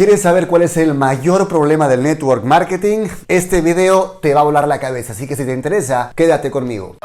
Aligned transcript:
¿Quieres 0.00 0.22
saber 0.22 0.46
cuál 0.46 0.62
es 0.62 0.78
el 0.78 0.94
mayor 0.94 1.46
problema 1.46 1.86
del 1.86 2.02
network 2.02 2.42
marketing? 2.42 3.08
Este 3.28 3.60
video 3.60 4.18
te 4.22 4.32
va 4.32 4.40
a 4.40 4.44
volar 4.44 4.66
la 4.66 4.80
cabeza, 4.80 5.12
así 5.12 5.28
que 5.28 5.36
si 5.36 5.44
te 5.44 5.52
interesa, 5.52 6.10
quédate 6.16 6.50
conmigo. 6.50 6.96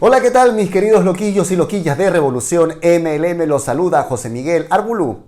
Hola, 0.00 0.20
¿qué 0.20 0.30
tal 0.30 0.52
mis 0.52 0.70
queridos 0.70 1.02
loquillos 1.02 1.50
y 1.50 1.56
loquillas 1.56 1.96
de 1.96 2.10
Revolución 2.10 2.74
MLM? 2.82 3.46
Los 3.46 3.64
saluda 3.64 4.02
José 4.02 4.28
Miguel 4.28 4.66
Arbulú. 4.68 5.22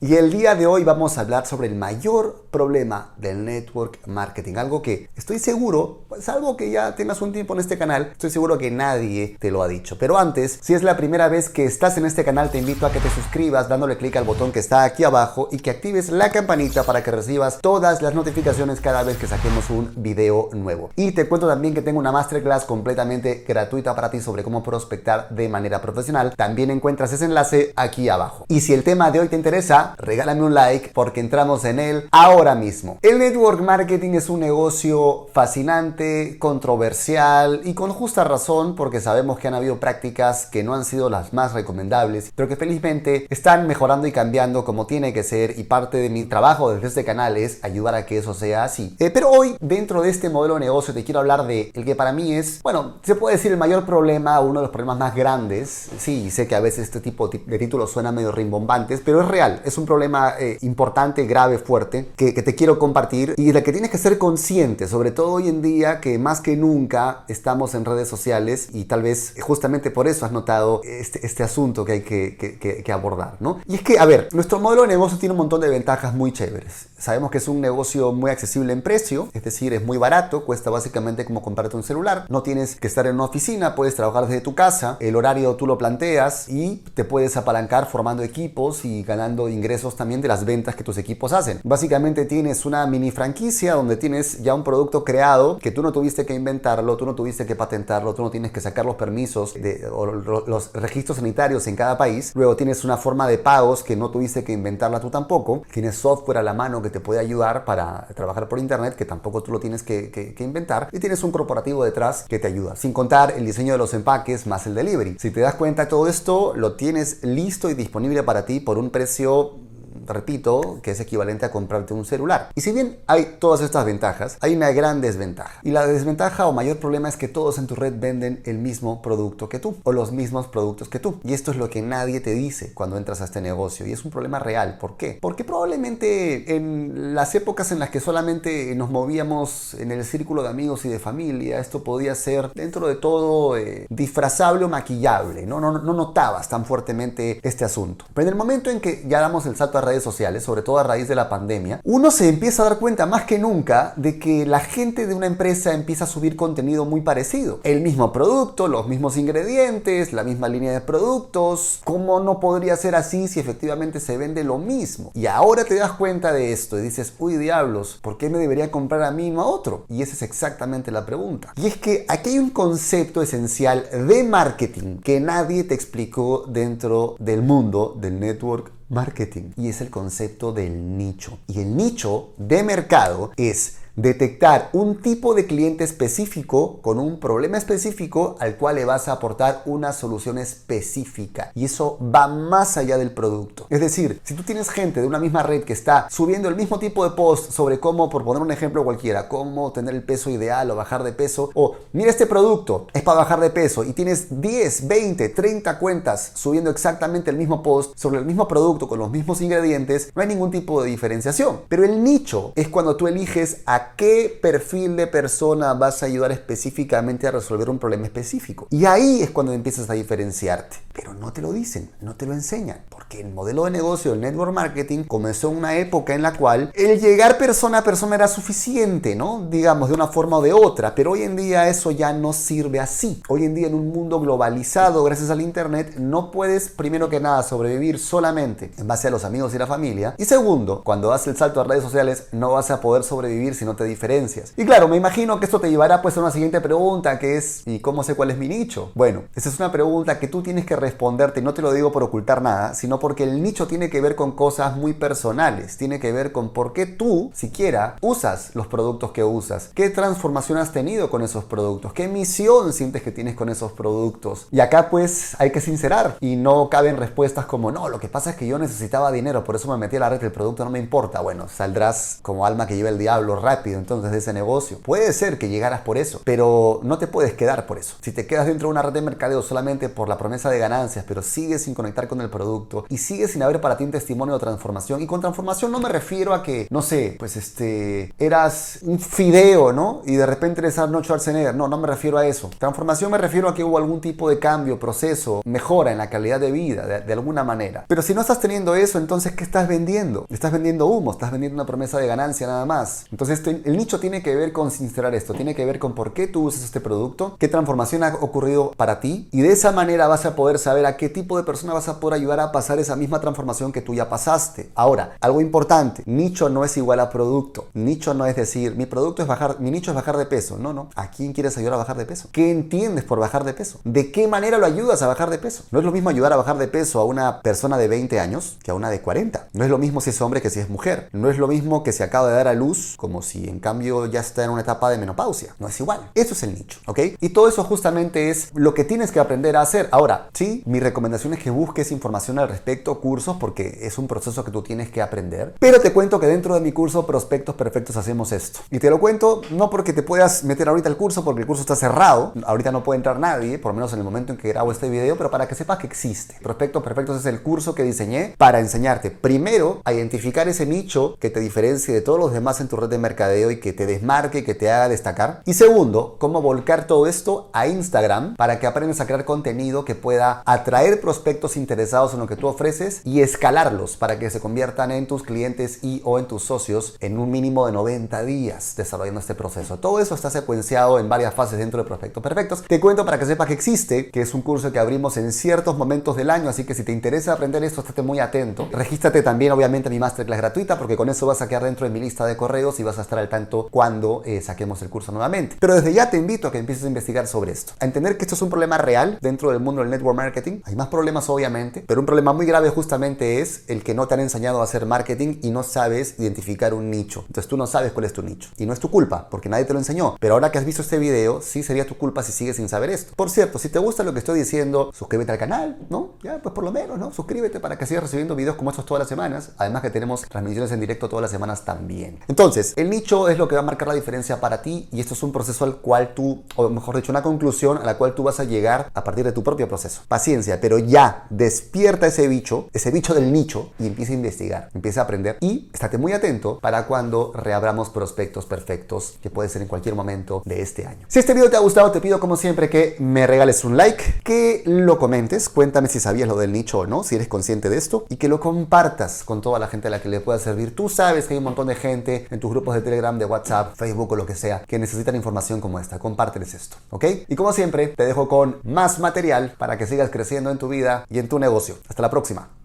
Y 0.00 0.16
el 0.16 0.32
día 0.32 0.56
de 0.56 0.66
hoy 0.66 0.82
vamos 0.82 1.16
a 1.16 1.20
hablar 1.20 1.46
sobre 1.46 1.68
el 1.68 1.76
mayor 1.76 2.41
problema 2.52 3.14
del 3.16 3.44
network 3.44 4.06
marketing. 4.06 4.54
Algo 4.56 4.82
que 4.82 5.08
estoy 5.16 5.40
seguro, 5.40 6.02
salvo 6.20 6.56
que 6.56 6.70
ya 6.70 6.94
tengas 6.94 7.20
un 7.22 7.32
tiempo 7.32 7.54
en 7.54 7.60
este 7.60 7.78
canal, 7.78 8.10
estoy 8.12 8.30
seguro 8.30 8.58
que 8.58 8.70
nadie 8.70 9.36
te 9.40 9.50
lo 9.50 9.62
ha 9.62 9.68
dicho. 9.68 9.98
Pero 9.98 10.18
antes, 10.18 10.60
si 10.62 10.74
es 10.74 10.84
la 10.84 10.96
primera 10.96 11.28
vez 11.28 11.48
que 11.48 11.64
estás 11.64 11.96
en 11.98 12.06
este 12.06 12.24
canal, 12.24 12.50
te 12.50 12.58
invito 12.58 12.86
a 12.86 12.92
que 12.92 13.00
te 13.00 13.10
suscribas 13.10 13.68
dándole 13.68 13.96
clic 13.96 14.14
al 14.16 14.24
botón 14.24 14.52
que 14.52 14.60
está 14.60 14.84
aquí 14.84 15.02
abajo 15.02 15.48
y 15.50 15.58
que 15.58 15.70
actives 15.70 16.10
la 16.10 16.30
campanita 16.30 16.84
para 16.84 17.02
que 17.02 17.10
recibas 17.10 17.58
todas 17.60 18.02
las 18.02 18.14
notificaciones 18.14 18.80
cada 18.80 19.02
vez 19.02 19.16
que 19.16 19.26
saquemos 19.26 19.70
un 19.70 19.92
video 19.96 20.50
nuevo. 20.52 20.90
Y 20.94 21.12
te 21.12 21.28
cuento 21.28 21.48
también 21.48 21.74
que 21.74 21.82
tengo 21.82 21.98
una 21.98 22.12
masterclass 22.12 22.64
completamente 22.64 23.44
gratuita 23.48 23.96
para 23.96 24.10
ti 24.10 24.20
sobre 24.20 24.44
cómo 24.44 24.62
prospectar 24.62 25.30
de 25.30 25.48
manera 25.48 25.80
profesional. 25.80 26.34
También 26.36 26.70
encuentras 26.70 27.12
ese 27.12 27.24
enlace 27.24 27.72
aquí 27.76 28.10
abajo. 28.10 28.44
Y 28.48 28.60
si 28.60 28.74
el 28.74 28.84
tema 28.84 29.10
de 29.10 29.20
hoy 29.20 29.28
te 29.28 29.36
interesa, 29.36 29.94
regálame 29.96 30.42
un 30.42 30.52
like 30.52 30.90
porque 30.92 31.20
entramos 31.20 31.64
en 31.64 31.78
él 31.78 32.08
ahora 32.10 32.41
mismo. 32.54 32.98
El 33.02 33.18
network 33.18 33.60
marketing 33.60 34.14
es 34.14 34.28
un 34.28 34.40
negocio 34.40 35.28
fascinante, 35.32 36.36
controversial 36.38 37.60
y 37.64 37.74
con 37.74 37.90
justa 37.90 38.24
razón 38.24 38.74
porque 38.74 39.00
sabemos 39.00 39.38
que 39.38 39.48
han 39.48 39.54
habido 39.54 39.78
prácticas 39.78 40.46
que 40.46 40.64
no 40.64 40.74
han 40.74 40.84
sido 40.84 41.08
las 41.08 41.32
más 41.32 41.52
recomendables, 41.52 42.32
pero 42.34 42.48
que 42.48 42.56
felizmente 42.56 43.26
están 43.30 43.66
mejorando 43.66 44.06
y 44.06 44.12
cambiando 44.12 44.64
como 44.64 44.86
tiene 44.86 45.12
que 45.12 45.22
ser 45.22 45.58
y 45.58 45.62
parte 45.62 45.98
de 45.98 46.10
mi 46.10 46.24
trabajo 46.24 46.72
desde 46.72 46.88
este 46.88 47.04
canal 47.04 47.36
es 47.36 47.62
ayudar 47.62 47.94
a 47.94 48.04
que 48.04 48.18
eso 48.18 48.34
sea 48.34 48.64
así. 48.64 48.96
Eh, 48.98 49.10
pero 49.10 49.30
hoy 49.30 49.56
dentro 49.60 50.02
de 50.02 50.10
este 50.10 50.28
modelo 50.28 50.54
de 50.54 50.60
negocio 50.60 50.92
te 50.92 51.04
quiero 51.04 51.20
hablar 51.20 51.46
de 51.46 51.70
el 51.74 51.84
que 51.84 51.94
para 51.94 52.12
mí 52.12 52.34
es, 52.34 52.60
bueno, 52.62 52.94
se 53.02 53.14
puede 53.14 53.36
decir 53.36 53.52
el 53.52 53.58
mayor 53.58 53.86
problema, 53.86 54.40
uno 54.40 54.60
de 54.60 54.66
los 54.66 54.70
problemas 54.72 54.98
más 54.98 55.14
grandes. 55.14 55.88
Sí, 55.98 56.30
sé 56.30 56.48
que 56.48 56.56
a 56.56 56.60
veces 56.60 56.84
este 56.84 57.00
tipo 57.00 57.28
de 57.28 57.58
títulos 57.58 57.92
suena 57.92 58.10
medio 58.10 58.32
rimbombantes, 58.32 59.00
pero 59.04 59.20
es 59.20 59.28
real, 59.28 59.62
es 59.64 59.78
un 59.78 59.86
problema 59.86 60.34
eh, 60.38 60.58
importante, 60.62 61.24
grave, 61.26 61.58
fuerte, 61.58 62.10
que, 62.16 62.31
te 62.40 62.54
quiero 62.54 62.78
compartir 62.78 63.34
y 63.36 63.52
de 63.52 63.62
que 63.62 63.72
tienes 63.72 63.90
que 63.90 63.98
ser 63.98 64.16
consciente, 64.16 64.88
sobre 64.88 65.10
todo 65.10 65.32
hoy 65.32 65.48
en 65.48 65.60
día 65.60 66.00
que 66.00 66.18
más 66.18 66.40
que 66.40 66.56
nunca 66.56 67.24
estamos 67.28 67.74
en 67.74 67.84
redes 67.84 68.08
sociales 68.08 68.68
y 68.72 68.84
tal 68.84 69.02
vez 69.02 69.34
justamente 69.40 69.90
por 69.90 70.08
eso 70.08 70.24
has 70.24 70.32
notado 70.32 70.80
este, 70.84 71.26
este 71.26 71.42
asunto 71.42 71.84
que 71.84 71.92
hay 71.92 72.00
que, 72.00 72.36
que, 72.84 72.92
abordar, 72.92 73.36
¿no? 73.40 73.60
Y 73.66 73.74
es 73.74 73.82
que, 73.82 73.98
a 73.98 74.04
ver, 74.04 74.28
nuestro 74.32 74.60
modelo 74.60 74.82
de 74.82 74.88
negocio 74.88 75.18
tiene 75.18 75.32
un 75.32 75.38
montón 75.38 75.60
de 75.60 75.68
ventajas 75.68 76.14
muy 76.14 76.32
chéveres. 76.32 76.88
Sabemos 76.98 77.30
que 77.30 77.38
es 77.38 77.48
un 77.48 77.60
negocio 77.60 78.12
muy 78.12 78.30
accesible 78.30 78.72
en 78.72 78.82
precio, 78.82 79.28
es 79.32 79.42
decir, 79.42 79.72
es 79.72 79.84
muy 79.84 79.98
barato, 79.98 80.44
cuesta 80.44 80.70
básicamente 80.70 81.24
como 81.24 81.42
comprarte 81.42 81.76
un 81.76 81.82
celular, 81.82 82.26
no 82.28 82.42
tienes 82.42 82.76
que 82.76 82.86
estar 82.86 83.06
en 83.06 83.16
una 83.16 83.24
oficina, 83.24 83.74
puedes 83.74 83.96
trabajar 83.96 84.28
desde 84.28 84.40
tu 84.40 84.54
casa, 84.54 84.98
el 85.00 85.16
horario 85.16 85.56
tú 85.56 85.66
lo 85.66 85.78
planteas 85.78 86.48
y 86.48 86.84
te 86.94 87.04
puedes 87.04 87.36
apalancar 87.36 87.86
formando 87.86 88.22
equipos 88.22 88.84
y 88.84 89.02
ganando 89.02 89.48
ingresos 89.48 89.96
también 89.96 90.20
de 90.20 90.28
las 90.28 90.44
ventas 90.44 90.76
que 90.76 90.84
tus 90.84 90.98
equipos 90.98 91.32
hacen. 91.32 91.60
Básicamente 91.64 92.21
tienes 92.24 92.64
una 92.64 92.86
mini 92.86 93.10
franquicia 93.10 93.74
donde 93.74 93.96
tienes 93.96 94.42
ya 94.42 94.54
un 94.54 94.64
producto 94.64 95.04
creado 95.04 95.58
que 95.58 95.70
tú 95.70 95.82
no 95.82 95.92
tuviste 95.92 96.26
que 96.26 96.34
inventarlo, 96.34 96.96
tú 96.96 97.06
no 97.06 97.14
tuviste 97.14 97.46
que 97.46 97.56
patentarlo, 97.56 98.14
tú 98.14 98.22
no 98.22 98.30
tienes 98.30 98.52
que 98.52 98.60
sacar 98.60 98.84
los 98.84 98.96
permisos 98.96 99.54
de, 99.54 99.86
o 99.90 100.06
los 100.06 100.72
registros 100.72 101.18
sanitarios 101.18 101.66
en 101.66 101.76
cada 101.76 101.96
país. 101.98 102.32
Luego 102.34 102.56
tienes 102.56 102.84
una 102.84 102.96
forma 102.96 103.26
de 103.28 103.38
pagos 103.38 103.82
que 103.82 103.96
no 103.96 104.10
tuviste 104.10 104.44
que 104.44 104.52
inventarla 104.52 105.00
tú 105.00 105.10
tampoco. 105.10 105.62
Tienes 105.72 105.96
software 105.96 106.38
a 106.38 106.42
la 106.42 106.54
mano 106.54 106.82
que 106.82 106.90
te 106.90 107.00
puede 107.00 107.20
ayudar 107.20 107.64
para 107.64 108.06
trabajar 108.14 108.48
por 108.48 108.58
internet 108.58 108.96
que 108.96 109.04
tampoco 109.04 109.42
tú 109.42 109.52
lo 109.52 109.60
tienes 109.60 109.82
que, 109.82 110.10
que 110.10 110.44
inventar. 110.44 110.88
Y 110.92 110.98
tienes 110.98 111.22
un 111.22 111.32
corporativo 111.32 111.84
detrás 111.84 112.24
que 112.28 112.38
te 112.38 112.48
ayuda. 112.48 112.76
Sin 112.76 112.92
contar 112.92 113.32
el 113.36 113.44
diseño 113.44 113.72
de 113.72 113.78
los 113.78 113.94
empaques 113.94 114.46
más 114.46 114.66
el 114.66 114.74
delivery. 114.74 115.16
Si 115.18 115.30
te 115.30 115.40
das 115.40 115.54
cuenta, 115.54 115.88
todo 115.88 116.06
esto 116.06 116.52
lo 116.56 116.74
tienes 116.74 117.22
listo 117.22 117.70
y 117.70 117.74
disponible 117.74 118.22
para 118.22 118.46
ti 118.46 118.60
por 118.60 118.78
un 118.78 118.90
precio 118.90 119.58
repito, 120.06 120.80
que 120.82 120.92
es 120.92 121.00
equivalente 121.00 121.46
a 121.46 121.50
comprarte 121.50 121.94
un 121.94 122.04
celular. 122.04 122.50
Y 122.54 122.60
si 122.60 122.72
bien 122.72 122.98
hay 123.06 123.36
todas 123.38 123.60
estas 123.60 123.84
ventajas, 123.84 124.36
hay 124.40 124.54
una 124.54 124.70
gran 124.72 125.00
desventaja. 125.00 125.60
Y 125.62 125.70
la 125.70 125.86
desventaja 125.86 126.46
o 126.46 126.52
mayor 126.52 126.78
problema 126.78 127.08
es 127.08 127.16
que 127.16 127.28
todos 127.28 127.58
en 127.58 127.66
tu 127.66 127.74
red 127.74 127.94
venden 127.98 128.42
el 128.44 128.58
mismo 128.58 129.02
producto 129.02 129.48
que 129.48 129.58
tú 129.58 129.76
o 129.84 129.92
los 129.92 130.12
mismos 130.12 130.46
productos 130.46 130.88
que 130.88 130.98
tú. 130.98 131.20
Y 131.24 131.34
esto 131.34 131.50
es 131.50 131.56
lo 131.56 131.70
que 131.70 131.82
nadie 131.82 132.20
te 132.20 132.32
dice 132.32 132.72
cuando 132.74 132.96
entras 132.96 133.20
a 133.20 133.24
este 133.24 133.40
negocio. 133.40 133.86
Y 133.86 133.92
es 133.92 134.04
un 134.04 134.10
problema 134.10 134.38
real. 134.38 134.78
¿Por 134.78 134.96
qué? 134.96 135.18
Porque 135.20 135.44
probablemente 135.44 136.56
en 136.56 137.14
las 137.14 137.34
épocas 137.34 137.72
en 137.72 137.78
las 137.78 137.90
que 137.90 138.00
solamente 138.00 138.74
nos 138.74 138.90
movíamos 138.90 139.74
en 139.74 139.92
el 139.92 140.04
círculo 140.04 140.42
de 140.42 140.48
amigos 140.48 140.84
y 140.84 140.88
de 140.88 140.98
familia, 140.98 141.58
esto 141.58 141.82
podía 141.82 142.14
ser 142.14 142.52
dentro 142.54 142.88
de 142.88 142.96
todo 142.96 143.56
eh, 143.56 143.86
disfrazable 143.90 144.64
o 144.64 144.68
maquillable. 144.68 145.46
¿no? 145.46 145.60
No, 145.60 145.78
no 145.78 145.92
notabas 145.92 146.48
tan 146.48 146.64
fuertemente 146.64 147.40
este 147.42 147.64
asunto. 147.64 148.04
Pero 148.14 148.28
en 148.28 148.32
el 148.32 148.38
momento 148.38 148.70
en 148.70 148.80
que 148.80 149.04
ya 149.06 149.20
damos 149.20 149.46
el 149.46 149.56
salto 149.56 149.78
a 149.78 149.80
sociales, 150.00 150.44
sobre 150.44 150.62
todo 150.62 150.78
a 150.78 150.82
raíz 150.82 151.08
de 151.08 151.14
la 151.14 151.28
pandemia, 151.28 151.80
uno 151.84 152.10
se 152.10 152.28
empieza 152.28 152.62
a 152.62 152.70
dar 152.70 152.78
cuenta 152.78 153.06
más 153.06 153.24
que 153.24 153.38
nunca 153.38 153.92
de 153.96 154.18
que 154.18 154.46
la 154.46 154.60
gente 154.60 155.06
de 155.06 155.14
una 155.14 155.26
empresa 155.26 155.74
empieza 155.74 156.04
a 156.04 156.06
subir 156.06 156.36
contenido 156.36 156.84
muy 156.84 157.00
parecido. 157.00 157.60
El 157.64 157.80
mismo 157.80 158.12
producto, 158.12 158.68
los 158.68 158.88
mismos 158.88 159.16
ingredientes, 159.16 160.12
la 160.12 160.24
misma 160.24 160.48
línea 160.48 160.72
de 160.72 160.80
productos. 160.80 161.80
¿Cómo 161.84 162.20
no 162.20 162.40
podría 162.40 162.76
ser 162.76 162.94
así 162.94 163.28
si 163.28 163.40
efectivamente 163.40 164.00
se 164.00 164.16
vende 164.16 164.44
lo 164.44 164.58
mismo? 164.58 165.10
Y 165.14 165.26
ahora 165.26 165.64
te 165.64 165.74
das 165.74 165.92
cuenta 165.92 166.32
de 166.32 166.52
esto 166.52 166.78
y 166.78 166.82
dices, 166.82 167.14
uy 167.18 167.36
diablos, 167.36 167.98
¿por 168.02 168.18
qué 168.18 168.28
me 168.28 168.38
debería 168.38 168.70
comprar 168.70 169.02
a 169.02 169.10
mí 169.10 169.30
no 169.30 169.42
a 169.42 169.46
otro? 169.46 169.84
Y 169.88 170.02
esa 170.02 170.14
es 170.14 170.22
exactamente 170.22 170.90
la 170.90 171.06
pregunta. 171.06 171.52
Y 171.56 171.66
es 171.66 171.76
que 171.76 172.04
aquí 172.08 172.30
hay 172.30 172.38
un 172.38 172.50
concepto 172.50 173.22
esencial 173.22 173.88
de 173.90 174.24
marketing 174.24 174.98
que 174.98 175.20
nadie 175.20 175.64
te 175.64 175.74
explicó 175.74 176.44
dentro 176.48 177.16
del 177.18 177.42
mundo 177.42 177.96
del 177.98 178.20
network 178.20 178.72
marketing 178.92 179.50
y 179.56 179.68
es 179.68 179.80
el 179.80 179.90
concepto 179.90 180.52
del 180.52 180.96
nicho. 180.96 181.38
Y 181.48 181.60
el 181.60 181.76
nicho 181.76 182.34
de 182.36 182.62
mercado 182.62 183.32
es 183.36 183.78
detectar 183.96 184.70
un 184.72 185.00
tipo 185.00 185.34
de 185.34 185.46
cliente 185.46 185.84
específico 185.84 186.80
con 186.80 186.98
un 186.98 187.20
problema 187.20 187.58
específico 187.58 188.36
al 188.40 188.56
cual 188.56 188.76
le 188.76 188.84
vas 188.84 189.08
a 189.08 189.12
aportar 189.12 189.62
una 189.66 189.92
solución 189.92 190.38
específica. 190.38 191.52
Y 191.54 191.66
eso 191.66 191.98
va 192.02 192.28
más 192.28 192.76
allá 192.76 192.98
del 192.98 193.12
producto. 193.12 193.66
Es 193.70 193.80
decir, 193.80 194.20
si 194.24 194.34
tú 194.34 194.42
tienes 194.42 194.70
gente 194.70 195.00
de 195.00 195.06
una 195.06 195.18
misma 195.18 195.42
red 195.42 195.64
que 195.64 195.72
está 195.72 196.08
subiendo 196.10 196.48
el 196.48 196.56
mismo 196.56 196.78
tipo 196.78 197.04
de 197.04 197.14
post 197.14 197.52
sobre 197.52 197.80
cómo, 197.80 198.08
por 198.08 198.24
poner 198.24 198.42
un 198.42 198.50
ejemplo 198.50 198.84
cualquiera, 198.84 199.28
cómo 199.28 199.72
tener 199.72 199.94
el 199.94 200.02
peso 200.02 200.30
ideal 200.30 200.70
o 200.70 200.76
bajar 200.76 201.02
de 201.02 201.12
peso, 201.12 201.50
o 201.54 201.76
mira 201.92 202.10
este 202.10 202.26
producto, 202.26 202.86
es 202.94 203.02
para 203.02 203.18
bajar 203.18 203.40
de 203.40 203.50
peso, 203.50 203.84
y 203.84 203.92
tienes 203.92 204.40
10, 204.40 204.88
20, 204.88 205.28
30 205.28 205.78
cuentas 205.78 206.32
subiendo 206.34 206.70
exactamente 206.70 207.30
el 207.30 207.36
mismo 207.36 207.62
post 207.62 207.98
sobre 207.98 208.18
el 208.18 208.24
mismo 208.24 208.48
producto 208.48 208.88
con 208.88 208.98
los 208.98 209.10
mismos 209.10 209.40
ingredientes, 209.40 210.10
no 210.14 210.22
hay 210.22 210.28
ningún 210.28 210.50
tipo 210.50 210.82
de 210.82 210.90
diferenciación. 210.90 211.60
Pero 211.68 211.84
el 211.84 212.02
nicho 212.02 212.52
es 212.54 212.68
cuando 212.68 212.96
tú 212.96 213.06
eliges 213.06 213.62
a 213.66 213.81
qué 213.96 214.38
perfil 214.40 214.96
de 214.96 215.06
persona 215.06 215.74
vas 215.74 216.02
a 216.02 216.06
ayudar 216.06 216.32
específicamente 216.32 217.26
a 217.26 217.30
resolver 217.30 217.68
un 217.70 217.78
problema 217.78 218.04
específico. 218.04 218.66
Y 218.70 218.84
ahí 218.84 219.22
es 219.22 219.30
cuando 219.30 219.52
empiezas 219.52 219.88
a 219.90 219.94
diferenciarte. 219.94 220.76
Pero 220.92 221.14
no 221.14 221.32
te 221.32 221.40
lo 221.40 221.52
dicen, 221.52 221.90
no 222.00 222.16
te 222.16 222.26
lo 222.26 222.32
enseñan. 222.32 222.82
Porque 222.88 223.20
el 223.20 223.32
modelo 223.32 223.64
de 223.64 223.70
negocio 223.70 224.10
del 224.10 224.20
network 224.20 224.52
marketing 224.52 225.04
comenzó 225.04 225.50
en 225.50 225.58
una 225.58 225.76
época 225.76 226.14
en 226.14 226.22
la 226.22 226.34
cual 226.34 226.70
el 226.74 227.00
llegar 227.00 227.38
persona 227.38 227.78
a 227.78 227.84
persona 227.84 228.16
era 228.16 228.28
suficiente, 228.28 229.14
¿no? 229.14 229.46
Digamos, 229.50 229.88
de 229.88 229.94
una 229.94 230.08
forma 230.08 230.38
o 230.38 230.42
de 230.42 230.52
otra. 230.52 230.94
Pero 230.94 231.12
hoy 231.12 231.22
en 231.22 231.36
día 231.36 231.68
eso 231.68 231.90
ya 231.90 232.12
no 232.12 232.32
sirve 232.32 232.80
así. 232.80 233.22
Hoy 233.28 233.44
en 233.44 233.54
día 233.54 233.66
en 233.66 233.74
un 233.74 233.90
mundo 233.90 234.20
globalizado 234.20 235.04
gracias 235.04 235.30
al 235.30 235.40
Internet 235.40 235.96
no 235.96 236.30
puedes, 236.30 236.68
primero 236.68 237.08
que 237.08 237.20
nada, 237.20 237.42
sobrevivir 237.42 237.98
solamente 237.98 238.70
en 238.76 238.86
base 238.86 239.08
a 239.08 239.10
los 239.10 239.24
amigos 239.24 239.54
y 239.54 239.58
la 239.58 239.66
familia. 239.66 240.14
Y 240.18 240.24
segundo, 240.24 240.82
cuando 240.84 241.08
das 241.08 241.26
el 241.26 241.36
salto 241.36 241.60
a 241.60 241.64
redes 241.64 241.82
sociales 241.82 242.26
no 242.32 242.52
vas 242.52 242.70
a 242.70 242.80
poder 242.80 243.02
sobrevivir 243.02 243.54
si 243.54 243.64
no 243.64 243.76
te 243.76 243.84
diferencias. 243.84 244.52
Y 244.56 244.64
claro, 244.64 244.88
me 244.88 244.96
imagino 244.96 245.38
que 245.38 245.46
esto 245.46 245.60
te 245.60 245.70
llevará 245.70 246.02
pues 246.02 246.16
a 246.16 246.20
una 246.20 246.30
siguiente 246.30 246.60
pregunta 246.60 247.18
que 247.18 247.36
es 247.36 247.62
¿y 247.66 247.80
cómo 247.80 248.02
sé 248.02 248.14
cuál 248.14 248.30
es 248.30 248.38
mi 248.38 248.48
nicho? 248.48 248.90
Bueno, 248.94 249.24
esa 249.34 249.48
es 249.48 249.58
una 249.58 249.72
pregunta 249.72 250.18
que 250.18 250.28
tú 250.28 250.42
tienes 250.42 250.66
que 250.66 250.76
responderte 250.82 251.40
y 251.40 251.42
no 251.42 251.54
te 251.54 251.62
lo 251.62 251.72
digo 251.72 251.92
por 251.92 252.02
ocultar 252.02 252.42
nada, 252.42 252.74
sino 252.74 252.98
porque 252.98 253.24
el 253.24 253.42
nicho 253.42 253.66
tiene 253.66 253.88
que 253.88 254.00
ver 254.00 254.14
con 254.14 254.32
cosas 254.32 254.76
muy 254.76 254.92
personales, 254.92 255.78
tiene 255.78 255.98
que 255.98 256.12
ver 256.12 256.32
con 256.32 256.52
por 256.52 256.74
qué 256.74 256.84
tú 256.84 257.30
siquiera 257.34 257.96
usas 258.02 258.50
los 258.54 258.66
productos 258.66 259.12
que 259.12 259.24
usas, 259.24 259.70
qué 259.74 259.88
transformación 259.88 260.58
has 260.58 260.72
tenido 260.72 261.08
con 261.08 261.22
esos 261.22 261.44
productos, 261.44 261.94
qué 261.94 262.08
misión 262.08 262.72
sientes 262.72 263.02
que 263.02 263.12
tienes 263.12 263.34
con 263.34 263.48
esos 263.48 263.72
productos. 263.72 264.48
Y 264.50 264.60
acá 264.60 264.90
pues 264.90 265.36
hay 265.38 265.50
que 265.50 265.60
sincerar 265.60 266.16
y 266.20 266.36
no 266.36 266.68
caben 266.68 266.98
respuestas 266.98 267.46
como 267.46 267.72
no, 267.72 267.88
lo 267.88 267.98
que 267.98 268.08
pasa 268.08 268.30
es 268.30 268.36
que 268.36 268.46
yo 268.46 268.58
necesitaba 268.58 269.10
dinero, 269.12 269.44
por 269.44 269.56
eso 269.56 269.70
me 269.70 269.78
metí 269.78 269.96
a 269.96 270.00
la 270.00 270.10
red, 270.10 270.22
el 270.22 270.32
producto 270.32 270.64
no 270.64 270.70
me 270.70 270.78
importa. 270.78 271.20
Bueno, 271.20 271.48
saldrás 271.48 272.18
como 272.22 272.44
alma 272.44 272.66
que 272.66 272.76
lleva 272.76 272.88
el 272.88 272.98
diablo 272.98 273.36
rápido 273.36 273.78
entonces 273.78 274.10
de 274.10 274.18
ese 274.18 274.32
negocio. 274.32 274.78
Puede 274.78 275.12
ser 275.12 275.38
que 275.38 275.48
llegaras 275.48 275.80
por 275.80 275.96
eso, 275.96 276.20
pero 276.24 276.80
no 276.82 276.98
te 276.98 277.06
puedes 277.06 277.34
quedar 277.34 277.66
por 277.66 277.78
eso. 277.78 277.96
Si 278.00 278.12
te 278.12 278.26
quedas 278.26 278.46
dentro 278.46 278.68
de 278.68 278.72
una 278.72 278.82
red 278.82 278.92
de 278.92 279.02
mercadeo 279.02 279.42
solamente 279.42 279.88
por 279.88 280.08
la 280.08 280.18
promesa 280.18 280.50
de 280.50 280.58
ganancias, 280.72 281.04
pero 281.06 281.22
sigues 281.22 281.62
sin 281.64 281.74
conectar 281.74 282.08
con 282.08 282.20
el 282.20 282.30
producto 282.30 282.86
y 282.88 282.98
sigues 282.98 283.32
sin 283.32 283.42
haber 283.42 283.60
para 283.60 283.76
ti 283.76 283.84
un 283.84 283.90
testimonio 283.90 284.34
de 284.34 284.40
transformación, 284.40 285.02
y 285.02 285.06
con 285.06 285.20
transformación 285.20 285.70
no 285.70 285.80
me 285.80 285.88
refiero 285.88 286.34
a 286.34 286.42
que, 286.42 286.66
no 286.70 286.82
sé, 286.82 287.16
pues 287.18 287.36
este, 287.36 288.12
eras 288.18 288.78
un 288.82 288.98
fideo, 288.98 289.72
¿no? 289.72 290.02
Y 290.06 290.16
de 290.16 290.26
repente 290.26 290.60
eres 290.60 290.78
Arnold 290.78 291.04
Schwarzenegger. 291.04 291.54
No, 291.54 291.68
no 291.68 291.78
me 291.78 291.86
refiero 291.86 292.18
a 292.18 292.26
eso. 292.26 292.50
Transformación 292.58 293.10
me 293.10 293.18
refiero 293.18 293.48
a 293.48 293.54
que 293.54 293.64
hubo 293.64 293.78
algún 293.78 294.00
tipo 294.00 294.28
de 294.28 294.38
cambio, 294.38 294.78
proceso, 294.78 295.42
mejora 295.44 295.92
en 295.92 295.98
la 295.98 296.08
calidad 296.08 296.40
de 296.40 296.50
vida, 296.50 296.86
de, 296.86 297.00
de 297.00 297.12
alguna 297.12 297.44
manera. 297.44 297.84
Pero 297.88 298.02
si 298.02 298.14
no 298.14 298.20
estás 298.20 298.40
teniendo 298.40 298.74
eso, 298.74 298.98
entonces, 298.98 299.32
¿qué 299.32 299.44
estás 299.44 299.68
vendiendo? 299.68 300.26
Estás 300.30 300.52
vendiendo 300.52 300.86
humo, 300.86 301.12
estás 301.12 301.30
vendiendo 301.30 301.54
una 301.54 301.66
promesa 301.66 301.98
de 301.98 302.06
ganancia 302.06 302.46
nada 302.46 302.64
más. 302.64 303.06
Entonces, 303.10 303.42
el 303.46 303.76
nicho 303.76 304.00
tiene 304.00 304.22
que 304.22 304.34
ver 304.34 304.52
con 304.52 304.70
sincerar 304.70 305.14
esto, 305.14 305.34
tiene 305.34 305.54
que 305.54 305.64
ver 305.64 305.78
con 305.78 305.94
por 305.94 306.12
qué 306.12 306.26
tú 306.26 306.44
usas 306.44 306.64
este 306.64 306.80
producto, 306.80 307.36
qué 307.38 307.48
transformación 307.48 308.04
ha 308.04 308.14
ocurrido 308.20 308.72
para 308.76 309.00
ti 309.00 309.28
y 309.32 309.42
de 309.42 309.52
esa 309.52 309.72
manera 309.72 310.08
vas 310.08 310.24
a 310.26 310.34
poder 310.34 310.58
saber 310.62 310.86
a 310.86 310.96
qué 310.96 311.08
tipo 311.08 311.36
de 311.36 311.44
persona 311.44 311.74
vas 311.74 311.88
a 311.88 312.00
poder 312.00 312.20
ayudar 312.20 312.40
a 312.40 312.52
pasar 312.52 312.78
esa 312.78 312.96
misma 312.96 313.20
transformación 313.20 313.72
que 313.72 313.82
tú 313.82 313.94
ya 313.94 314.08
pasaste. 314.08 314.70
Ahora, 314.74 315.16
algo 315.20 315.40
importante, 315.40 316.02
nicho 316.06 316.48
no 316.48 316.64
es 316.64 316.76
igual 316.76 317.00
a 317.00 317.10
producto. 317.10 317.68
Nicho 317.74 318.14
no 318.14 318.26
es 318.26 318.36
decir, 318.36 318.76
mi 318.76 318.86
producto 318.86 319.22
es 319.22 319.28
bajar, 319.28 319.60
mi 319.60 319.70
nicho 319.70 319.90
es 319.90 319.94
bajar 319.94 320.16
de 320.16 320.26
peso. 320.26 320.58
No, 320.58 320.72
no. 320.72 320.88
¿A 320.94 321.10
quién 321.10 321.32
quieres 321.32 321.56
ayudar 321.58 321.74
a 321.74 321.78
bajar 321.78 321.96
de 321.96 322.06
peso? 322.06 322.28
¿Qué 322.32 322.50
entiendes 322.50 323.04
por 323.04 323.18
bajar 323.18 323.44
de 323.44 323.54
peso? 323.54 323.80
¿De 323.84 324.12
qué 324.12 324.28
manera 324.28 324.58
lo 324.58 324.66
ayudas 324.66 325.02
a 325.02 325.06
bajar 325.06 325.30
de 325.30 325.38
peso? 325.38 325.64
No 325.70 325.78
es 325.78 325.84
lo 325.84 325.92
mismo 325.92 326.10
ayudar 326.10 326.32
a 326.32 326.36
bajar 326.36 326.58
de 326.58 326.68
peso 326.68 327.00
a 327.00 327.04
una 327.04 327.42
persona 327.42 327.78
de 327.78 327.88
20 327.88 328.20
años 328.20 328.58
que 328.62 328.70
a 328.70 328.74
una 328.74 328.90
de 328.90 329.00
40. 329.00 329.48
No 329.52 329.64
es 329.64 329.70
lo 329.70 329.78
mismo 329.78 330.00
si 330.00 330.10
es 330.10 330.20
hombre 330.20 330.40
que 330.40 330.50
si 330.50 330.60
es 330.60 330.68
mujer. 330.68 331.08
No 331.12 331.30
es 331.30 331.38
lo 331.38 331.48
mismo 331.48 331.82
que 331.82 331.92
se 331.92 332.04
acaba 332.04 332.28
de 332.28 332.34
dar 332.34 332.48
a 332.48 332.54
luz 332.54 332.94
como 332.96 333.22
si 333.22 333.48
en 333.48 333.60
cambio 333.60 334.06
ya 334.06 334.20
está 334.20 334.44
en 334.44 334.50
una 334.50 334.62
etapa 334.62 334.90
de 334.90 334.98
menopausia. 334.98 335.54
No 335.58 335.68
es 335.68 335.80
igual. 335.80 336.10
Eso 336.14 336.34
es 336.34 336.42
el 336.42 336.54
nicho, 336.54 336.78
¿ok? 336.86 336.98
Y 337.20 337.30
todo 337.30 337.48
eso 337.48 337.64
justamente 337.64 338.30
es 338.30 338.50
lo 338.54 338.74
que 338.74 338.84
tienes 338.84 339.10
que 339.10 339.20
aprender 339.20 339.56
a 339.56 339.62
hacer. 339.62 339.88
Ahora, 339.90 340.28
sí, 340.32 340.51
mi 340.66 340.80
recomendación 340.80 341.32
es 341.34 341.40
que 341.40 341.50
busques 341.50 341.92
información 341.92 342.38
al 342.38 342.48
respecto, 342.48 343.00
cursos, 343.00 343.36
porque 343.38 343.78
es 343.82 343.98
un 343.98 344.06
proceso 344.06 344.44
que 344.44 344.50
tú 344.50 344.62
tienes 344.62 344.90
que 344.90 345.02
aprender. 345.02 345.54
Pero 345.58 345.80
te 345.80 345.92
cuento 345.92 346.20
que 346.20 346.26
dentro 346.26 346.54
de 346.54 346.60
mi 346.60 346.72
curso 346.72 347.06
Prospectos 347.06 347.54
Perfectos 347.54 347.96
hacemos 347.96 348.32
esto. 348.32 348.60
Y 348.70 348.78
te 348.78 348.90
lo 348.90 349.00
cuento 349.00 349.42
no 349.50 349.70
porque 349.70 349.92
te 349.92 350.02
puedas 350.02 350.44
meter 350.44 350.68
ahorita 350.68 350.88
al 350.88 350.96
curso, 350.96 351.24
porque 351.24 351.42
el 351.42 351.46
curso 351.46 351.62
está 351.62 351.76
cerrado. 351.76 352.32
Ahorita 352.44 352.72
no 352.72 352.82
puede 352.82 352.98
entrar 352.98 353.18
nadie, 353.18 353.58
por 353.58 353.72
lo 353.72 353.76
menos 353.76 353.92
en 353.92 353.98
el 353.98 354.04
momento 354.04 354.32
en 354.32 354.38
que 354.38 354.48
grabo 354.48 354.72
este 354.72 354.88
video, 354.88 355.16
pero 355.16 355.30
para 355.30 355.48
que 355.48 355.54
sepas 355.54 355.78
que 355.78 355.86
existe. 355.86 356.36
Prospectos 356.42 356.82
Perfectos 356.82 357.20
es 357.20 357.26
el 357.26 357.42
curso 357.42 357.74
que 357.74 357.82
diseñé 357.82 358.34
para 358.38 358.60
enseñarte 358.60 359.10
primero 359.10 359.80
a 359.84 359.92
identificar 359.92 360.48
ese 360.48 360.66
nicho 360.66 361.16
que 361.18 361.30
te 361.30 361.40
diferencie 361.40 361.94
de 361.94 362.00
todos 362.00 362.18
los 362.18 362.32
demás 362.32 362.60
en 362.60 362.68
tu 362.68 362.76
red 362.76 362.88
de 362.88 362.98
mercadeo 362.98 363.50
y 363.50 363.60
que 363.60 363.72
te 363.72 363.86
desmarque, 363.86 364.44
que 364.44 364.54
te 364.54 364.70
haga 364.70 364.88
destacar. 364.88 365.42
Y 365.44 365.54
segundo, 365.54 366.16
cómo 366.18 366.42
volcar 366.42 366.86
todo 366.86 367.06
esto 367.06 367.50
a 367.52 367.66
Instagram 367.66 368.36
para 368.36 368.58
que 368.58 368.66
aprendas 368.66 369.00
a 369.00 369.06
crear 369.06 369.24
contenido 369.24 369.84
que 369.84 369.94
pueda 369.94 370.41
atraer 370.44 371.00
prospectos 371.00 371.56
interesados 371.56 372.14
en 372.14 372.20
lo 372.20 372.26
que 372.26 372.36
tú 372.36 372.46
ofreces 372.46 373.02
y 373.04 373.20
escalarlos 373.20 373.96
para 373.96 374.18
que 374.18 374.30
se 374.30 374.40
conviertan 374.40 374.90
en 374.90 375.06
tus 375.06 375.22
clientes 375.22 375.78
y 375.82 376.00
o 376.04 376.18
en 376.18 376.26
tus 376.26 376.42
socios 376.42 376.96
en 377.00 377.18
un 377.18 377.30
mínimo 377.30 377.66
de 377.66 377.72
90 377.72 378.22
días 378.24 378.74
desarrollando 378.76 379.20
este 379.20 379.34
proceso. 379.34 379.78
Todo 379.78 380.00
eso 380.00 380.14
está 380.14 380.30
secuenciado 380.30 380.98
en 380.98 381.08
varias 381.08 381.34
fases 381.34 381.58
dentro 381.58 381.82
de 381.82 381.86
Prospectos 381.86 382.22
Perfectos. 382.22 382.62
Te 382.62 382.80
cuento 382.80 383.04
para 383.04 383.18
que 383.18 383.26
sepas 383.26 383.46
que 383.46 383.54
existe, 383.54 384.10
que 384.10 384.20
es 384.20 384.34
un 384.34 384.42
curso 384.42 384.72
que 384.72 384.78
abrimos 384.78 385.16
en 385.16 385.32
ciertos 385.32 385.76
momentos 385.76 386.16
del 386.16 386.30
año, 386.30 386.48
así 386.48 386.64
que 386.64 386.74
si 386.74 386.84
te 386.84 386.92
interesa 386.92 387.32
aprender 387.32 387.62
esto, 387.64 387.80
estate 387.80 388.02
muy 388.02 388.18
atento. 388.18 388.68
Regístrate 388.72 389.22
también 389.22 389.52
obviamente 389.52 389.88
a 389.88 389.90
mi 389.90 389.98
masterclass 389.98 390.38
gratuita 390.38 390.78
porque 390.78 390.96
con 390.96 391.08
eso 391.08 391.26
vas 391.26 391.42
a 391.42 391.48
quedar 391.48 391.64
dentro 391.64 391.86
de 391.86 391.92
mi 391.92 392.00
lista 392.00 392.26
de 392.26 392.36
correos 392.36 392.80
y 392.80 392.82
vas 392.82 392.98
a 392.98 393.02
estar 393.02 393.18
al 393.18 393.28
tanto 393.28 393.68
cuando 393.70 394.22
eh, 394.24 394.40
saquemos 394.40 394.82
el 394.82 394.90
curso 394.90 395.12
nuevamente. 395.12 395.56
Pero 395.58 395.74
desde 395.74 395.92
ya 395.92 396.10
te 396.10 396.16
invito 396.16 396.48
a 396.48 396.52
que 396.52 396.58
empieces 396.58 396.84
a 396.84 396.88
investigar 396.88 397.26
sobre 397.26 397.52
esto, 397.52 397.72
a 397.80 397.84
entender 397.84 398.16
que 398.16 398.24
esto 398.24 398.34
es 398.34 398.42
un 398.42 398.50
problema 398.50 398.78
real 398.78 399.18
dentro 399.20 399.50
del 399.50 399.60
mundo 399.60 399.82
del 399.82 399.90
network 399.90 400.16
marketing. 400.16 400.31
Hay 400.64 400.76
más 400.76 400.88
problemas 400.88 401.28
obviamente, 401.28 401.84
pero 401.86 402.00
un 402.00 402.06
problema 402.06 402.32
muy 402.32 402.46
grave 402.46 402.70
justamente 402.70 403.40
es 403.40 403.64
el 403.68 403.82
que 403.82 403.94
no 403.94 404.06
te 404.08 404.14
han 404.14 404.20
enseñado 404.20 404.60
a 404.60 404.64
hacer 404.64 404.86
marketing 404.86 405.38
y 405.42 405.50
no 405.50 405.62
sabes 405.62 406.14
identificar 406.18 406.74
un 406.74 406.90
nicho. 406.90 407.24
Entonces 407.26 407.48
tú 407.48 407.56
no 407.56 407.66
sabes 407.66 407.92
cuál 407.92 408.06
es 408.06 408.12
tu 408.12 408.22
nicho 408.22 408.50
y 408.56 408.66
no 408.66 408.72
es 408.72 408.80
tu 408.80 408.90
culpa 408.90 409.28
porque 409.30 409.48
nadie 409.48 409.64
te 409.64 409.72
lo 409.72 409.78
enseñó. 409.78 410.16
Pero 410.20 410.34
ahora 410.34 410.50
que 410.50 410.58
has 410.58 410.64
visto 410.64 410.82
este 410.82 410.98
video, 410.98 411.40
sí 411.42 411.62
sería 411.62 411.86
tu 411.86 411.96
culpa 411.96 412.22
si 412.22 412.32
sigues 412.32 412.56
sin 412.56 412.68
saber 412.68 412.90
esto. 412.90 413.12
Por 413.16 413.30
cierto, 413.30 413.58
si 413.58 413.68
te 413.68 413.78
gusta 413.78 414.02
lo 414.02 414.12
que 414.12 414.18
estoy 414.18 414.38
diciendo, 414.38 414.90
suscríbete 414.94 415.32
al 415.32 415.38
canal, 415.38 415.78
¿no? 415.90 416.14
Ya, 416.22 416.40
pues 416.42 416.54
por 416.54 416.64
lo 416.64 416.72
menos, 416.72 416.98
¿no? 416.98 417.12
Suscríbete 417.12 417.60
para 417.60 417.78
que 417.78 417.86
sigas 417.86 418.04
recibiendo 418.04 418.34
videos 418.34 418.56
como 418.56 418.70
estos 418.70 418.86
todas 418.86 419.00
las 419.00 419.08
semanas. 419.08 419.52
Además 419.58 419.82
que 419.82 419.90
tenemos 419.90 420.22
transmisiones 420.22 420.72
en 420.72 420.80
directo 420.80 421.08
todas 421.08 421.22
las 421.22 421.30
semanas 421.30 421.64
también. 421.64 422.18
Entonces, 422.28 422.72
el 422.76 422.90
nicho 422.90 423.28
es 423.28 423.38
lo 423.38 423.48
que 423.48 423.54
va 423.54 423.60
a 423.60 423.64
marcar 423.64 423.88
la 423.88 423.94
diferencia 423.94 424.40
para 424.40 424.62
ti 424.62 424.88
y 424.92 425.00
esto 425.00 425.14
es 425.14 425.22
un 425.22 425.32
proceso 425.32 425.64
al 425.64 425.76
cual 425.76 426.14
tú, 426.14 426.44
o 426.56 426.68
mejor 426.68 426.96
dicho, 426.96 427.12
una 427.12 427.22
conclusión 427.22 427.78
a 427.78 427.84
la 427.84 427.98
cual 427.98 428.14
tú 428.14 428.22
vas 428.22 428.40
a 428.40 428.44
llegar 428.44 428.90
a 428.94 429.04
partir 429.04 429.24
de 429.24 429.32
tu 429.32 429.42
propio 429.42 429.68
proceso. 429.68 430.02
Paciencia, 430.22 430.60
pero 430.60 430.78
ya 430.78 431.26
despierta 431.30 432.06
ese 432.06 432.28
bicho, 432.28 432.68
ese 432.72 432.92
bicho 432.92 433.12
del 433.12 433.32
nicho 433.32 433.72
y 433.80 433.88
empieza 433.88 434.12
a 434.12 434.14
investigar, 434.14 434.68
empieza 434.72 435.00
a 435.00 435.04
aprender 435.04 435.36
y 435.40 435.68
estate 435.74 435.98
muy 435.98 436.12
atento 436.12 436.60
para 436.60 436.86
cuando 436.86 437.32
reabramos 437.34 437.90
prospectos 437.90 438.46
perfectos 438.46 439.18
que 439.20 439.30
puede 439.30 439.48
ser 439.48 439.62
en 439.62 439.68
cualquier 439.68 439.96
momento 439.96 440.40
de 440.44 440.62
este 440.62 440.86
año. 440.86 441.06
Si 441.08 441.18
este 441.18 441.34
video 441.34 441.50
te 441.50 441.56
ha 441.56 441.58
gustado, 441.58 441.90
te 441.90 442.00
pido 442.00 442.20
como 442.20 442.36
siempre 442.36 442.70
que 442.70 442.94
me 443.00 443.26
regales 443.26 443.64
un 443.64 443.76
like, 443.76 444.20
que 444.22 444.62
lo 444.64 444.96
comentes, 444.96 445.48
cuéntame 445.48 445.88
si 445.88 445.98
sabías 445.98 446.28
lo 446.28 446.36
del 446.36 446.52
nicho 446.52 446.78
o 446.78 446.86
no, 446.86 447.02
si 447.02 447.16
eres 447.16 447.26
consciente 447.26 447.68
de 447.68 447.78
esto 447.78 448.06
y 448.08 448.14
que 448.14 448.28
lo 448.28 448.38
compartas 448.38 449.24
con 449.24 449.40
toda 449.40 449.58
la 449.58 449.66
gente 449.66 449.88
a 449.88 449.90
la 449.90 450.00
que 450.00 450.08
le 450.08 450.20
pueda 450.20 450.38
servir. 450.38 450.76
Tú 450.76 450.88
sabes 450.88 451.26
que 451.26 451.34
hay 451.34 451.38
un 451.38 451.44
montón 451.44 451.66
de 451.66 451.74
gente 451.74 452.28
en 452.30 452.38
tus 452.38 452.52
grupos 452.52 452.76
de 452.76 452.82
Telegram, 452.82 453.18
de 453.18 453.24
WhatsApp, 453.24 453.74
Facebook 453.74 454.12
o 454.12 454.14
lo 454.14 454.24
que 454.24 454.36
sea 454.36 454.62
que 454.68 454.78
necesitan 454.78 455.16
información 455.16 455.60
como 455.60 455.80
esta. 455.80 455.98
Compárteles 455.98 456.54
esto, 456.54 456.76
¿ok? 456.90 457.06
Y 457.26 457.34
como 457.34 457.52
siempre, 457.52 457.88
te 457.88 458.04
dejo 458.04 458.28
con 458.28 458.58
más 458.62 459.00
material 459.00 459.54
para 459.58 459.76
que 459.76 459.88
sigas 459.88 460.11
creciendo 460.12 460.52
en 460.52 460.58
tu 460.58 460.68
vida 460.68 461.04
y 461.10 461.18
en 461.18 461.28
tu 461.28 461.40
negocio. 461.40 461.74
Hasta 461.88 462.02
la 462.02 462.10
próxima. 462.10 462.48